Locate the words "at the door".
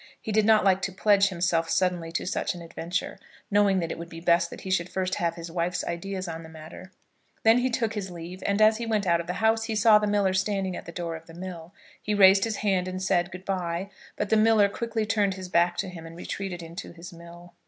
10.75-11.15